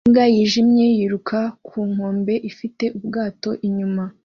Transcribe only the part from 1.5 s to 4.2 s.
ku nkombe ifite ubwato inyuma